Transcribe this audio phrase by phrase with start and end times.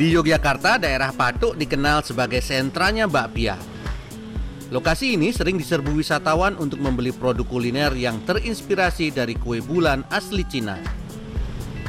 [0.00, 3.60] Di Yogyakarta, daerah Patuk dikenal sebagai sentranya bakpia.
[4.72, 10.40] Lokasi ini sering diserbu wisatawan untuk membeli produk kuliner yang terinspirasi dari kue bulan asli
[10.48, 10.80] Cina.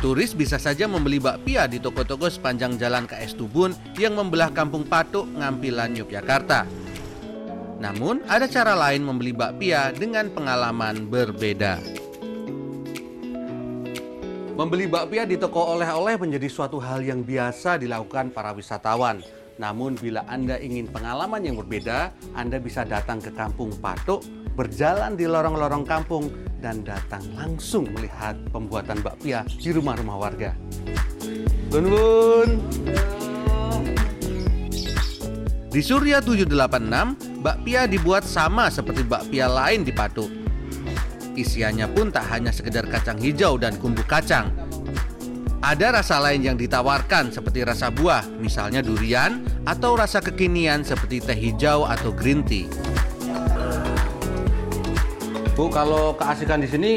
[0.04, 5.32] Turis bisa saja membeli bakpia di toko-toko sepanjang jalan KS Tubun yang membelah kampung Patuk,
[5.32, 6.68] Ngampilan, Yogyakarta.
[7.80, 12.01] Namun, ada cara lain membeli bakpia dengan pengalaman berbeda.
[14.62, 19.18] Membeli bakpia di toko oleh-oleh menjadi suatu hal yang biasa dilakukan para wisatawan.
[19.58, 24.22] Namun bila Anda ingin pengalaman yang berbeda, Anda bisa datang ke Kampung Patuk,
[24.54, 26.30] berjalan di lorong-lorong kampung,
[26.62, 30.54] dan datang langsung melihat pembuatan bakpia di rumah-rumah warga.
[31.74, 32.50] Bun Bun.
[35.74, 40.41] Di Surya 786, bakpia dibuat sama seperti bakpia lain di Patuk.
[41.32, 44.52] Isiannya pun tak hanya sekedar kacang hijau dan kumbu kacang,
[45.62, 51.38] ada rasa lain yang ditawarkan seperti rasa buah, misalnya durian, atau rasa kekinian seperti teh
[51.38, 52.66] hijau atau green tea.
[55.54, 56.92] Bu, kalau keasikan di sini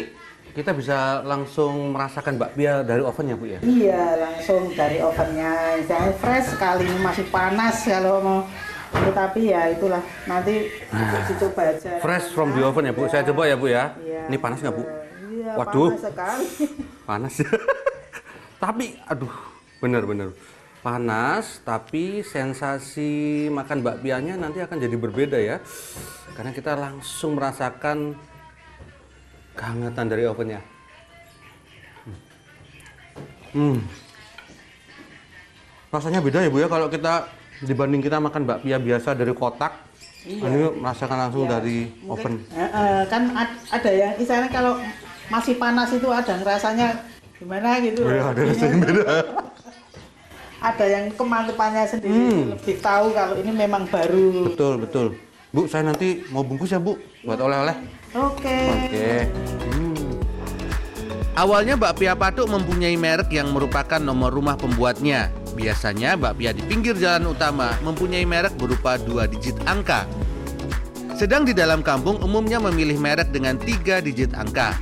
[0.57, 3.59] kita bisa langsung merasakan bakpia dari oven ya Bu ya?
[3.61, 5.77] Iya, langsung dari ovennya.
[5.85, 8.41] Saya fresh sekali, masih panas kalau mau
[9.15, 11.99] tapi ya itulah nanti nah, dicoba aja.
[11.99, 13.07] Fresh from the oven ya Bu.
[13.11, 13.95] Saya coba ya Bu ya.
[13.99, 14.83] Iya, Ini panas nggak Bu?
[14.83, 15.91] Iya, Waduh.
[15.95, 16.47] panas sekali.
[17.05, 17.35] Panas.
[18.65, 19.35] tapi aduh
[19.85, 20.33] bener-bener
[20.81, 25.61] panas tapi sensasi makan bakpianya nanti akan jadi berbeda ya
[26.33, 28.17] karena kita langsung merasakan
[29.53, 30.65] kehangatan dari ovennya
[33.53, 33.85] hmm.
[35.93, 37.29] rasanya beda ya bu ya kalau kita
[37.63, 39.77] dibanding kita makan bakpia biasa dari kotak
[40.27, 40.43] iya.
[40.49, 41.61] ini merasakan langsung iya.
[41.61, 41.79] dari
[42.11, 43.23] oven uh, uh, kan
[43.71, 44.81] ada yang misalnya kalau
[45.33, 47.01] masih panas itu ada rasanya
[47.41, 48.03] gimana gitu.
[48.05, 49.05] Oh, ya, ada rasa yang beda.
[50.73, 52.57] ada yang kemantepannya sendiri hmm.
[52.57, 54.49] lebih tahu kalau ini memang baru.
[54.49, 55.07] Betul betul.
[55.55, 57.77] Bu, saya nanti mau bungkus ya Bu, buat oleh-oleh.
[58.17, 58.43] Oke.
[58.43, 58.65] Okay.
[58.67, 58.89] Oke.
[58.91, 59.19] Okay.
[59.71, 59.94] Hmm.
[61.35, 65.35] Awalnya bakpia patuk mempunyai merek yang merupakan nomor rumah pembuatnya.
[65.59, 70.07] Biasanya bakpia di pinggir jalan utama mempunyai merek berupa dua digit angka.
[71.19, 74.79] Sedang di dalam kampung umumnya memilih merek dengan tiga digit angka.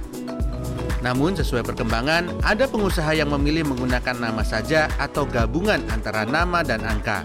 [1.01, 6.85] Namun sesuai perkembangan, ada pengusaha yang memilih menggunakan nama saja atau gabungan antara nama dan
[6.85, 7.25] angka.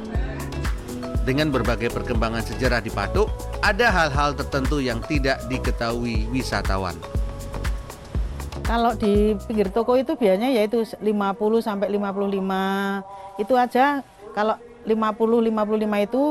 [1.28, 3.28] Dengan berbagai perkembangan sejarah di Patuk,
[3.60, 6.96] ada hal-hal tertentu yang tidak diketahui wisatawan.
[8.68, 11.08] Kalau di pinggir toko itu biasanya yaitu 50
[11.64, 13.40] sampai 55.
[13.40, 14.04] Itu aja
[14.36, 16.24] kalau 50 55 itu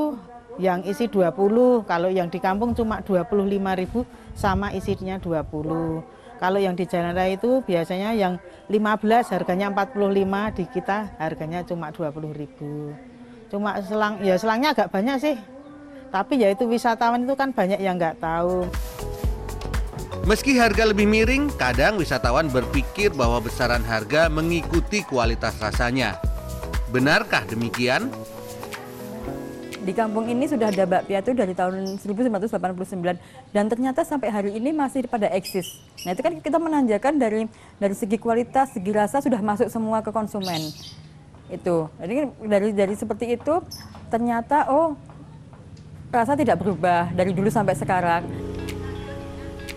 [0.61, 4.05] yang isi 20, kalau yang di kampung cuma 25.000
[4.37, 6.05] sama isinya 20.
[6.37, 8.37] Kalau yang di jalan raya itu biasanya yang
[8.69, 13.49] 15 harganya 45, di kita harganya cuma 20.000.
[13.49, 15.37] Cuma selang ya selangnya agak banyak sih.
[16.13, 18.69] Tapi ya itu wisatawan itu kan banyak yang nggak tahu.
[20.26, 26.19] Meski harga lebih miring, kadang wisatawan berpikir bahwa besaran harga mengikuti kualitas rasanya.
[26.91, 28.10] Benarkah demikian?
[29.87, 32.50] di kampung ini sudah ada bakpia itu dari tahun 1989
[33.54, 35.78] dan ternyata sampai hari ini masih pada eksis.
[36.03, 37.47] Nah itu kan kita menanjakan dari
[37.78, 40.58] dari segi kualitas, segi rasa sudah masuk semua ke konsumen.
[41.47, 41.87] Itu.
[42.03, 43.62] Jadi dari dari seperti itu
[44.10, 44.98] ternyata oh
[46.10, 48.26] rasa tidak berubah dari dulu sampai sekarang.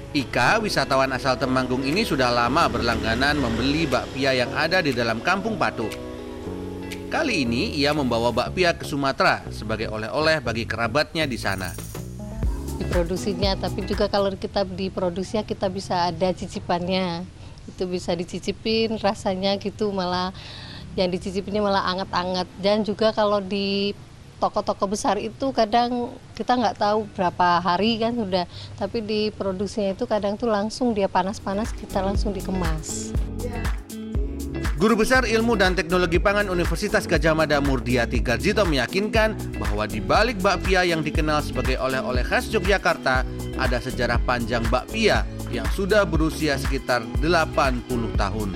[0.10, 5.54] Ika, wisatawan asal Temanggung ini sudah lama berlangganan membeli bakpia yang ada di dalam kampung
[5.54, 5.86] Patu.
[7.14, 11.78] Kali ini ia membawa bakpia ke Sumatera sebagai oleh-oleh bagi kerabatnya di sana.
[12.82, 17.22] Diproduksinya, tapi juga kalau kita diproduksinya kita bisa ada cicipannya.
[17.70, 20.34] Itu bisa dicicipin rasanya gitu malah
[20.98, 23.94] yang dicicipinnya malah anget-anget dan juga kalau di
[24.40, 28.48] toko-toko besar itu kadang kita nggak tahu berapa hari kan sudah
[28.80, 33.12] tapi di produksinya itu kadang tuh langsung dia panas-panas kita langsung dikemas.
[34.80, 40.40] Guru Besar Ilmu dan Teknologi Pangan Universitas Gajah Mada Murdiati Garjito meyakinkan bahwa di balik
[40.40, 43.28] bakpia yang dikenal sebagai oleh-oleh khas Yogyakarta
[43.60, 47.84] ada sejarah panjang bakpia yang sudah berusia sekitar 80
[48.16, 48.56] tahun.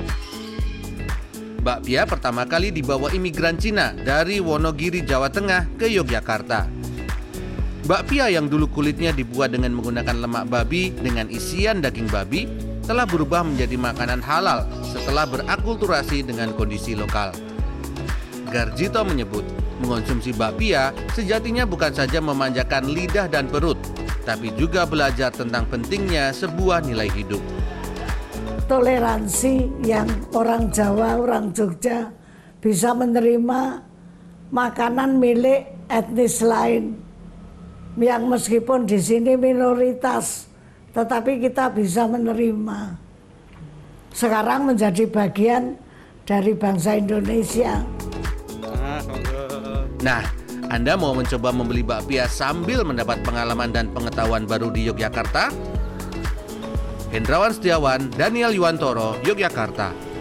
[1.64, 6.68] Bakpia pertama kali dibawa imigran Cina dari Wonogiri, Jawa Tengah ke Yogyakarta.
[7.88, 12.52] Bakpia yang dulu kulitnya dibuat dengan menggunakan lemak babi dengan isian daging babi
[12.84, 17.32] telah berubah menjadi makanan halal setelah berakulturasi dengan kondisi lokal.
[18.52, 19.48] Garjito menyebut,
[19.80, 23.80] mengonsumsi bakpia sejatinya bukan saja memanjakan lidah dan perut,
[24.28, 27.40] tapi juga belajar tentang pentingnya sebuah nilai hidup.
[28.64, 32.10] Toleransi yang orang Jawa, orang Jogja
[32.64, 33.84] bisa menerima
[34.50, 36.96] makanan milik etnis lain
[38.00, 40.48] yang meskipun di sini minoritas
[40.96, 42.98] tetapi kita bisa menerima
[44.14, 45.76] sekarang menjadi bagian
[46.24, 47.82] dari bangsa Indonesia.
[50.06, 50.24] Nah,
[50.70, 55.50] Anda mau mencoba membeli bakpia sambil mendapat pengalaman dan pengetahuan baru di Yogyakarta?
[57.14, 60.13] Hendrawan Setiawan, Daniel Yuwantoro, Yogyakarta.